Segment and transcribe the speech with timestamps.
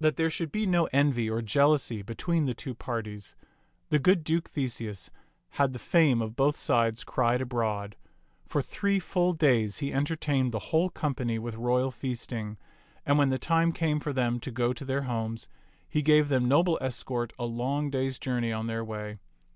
[0.00, 3.36] That there should be no envy or jealousy between the two parties,
[3.90, 5.08] the good Duke Theseus
[5.50, 7.94] had the fame of both sides cried abroad.
[8.44, 12.58] For three full days he en tertained the whole company with royal feasting;
[13.06, 15.46] and when the time came for them to go to their homes,
[15.88, 19.20] he gave them noble escort a long day's journey on their way.